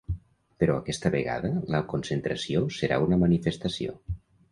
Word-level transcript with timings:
Però 0.61 0.77
aquesta 0.83 1.11
vegada 1.15 1.51
la 1.75 1.81
concentració 1.91 2.63
serà 2.79 2.99
una 3.09 3.21
manifestació. 3.25 3.95